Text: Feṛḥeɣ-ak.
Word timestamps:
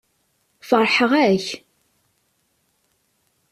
Feṛḥeɣ-ak. 0.69 1.47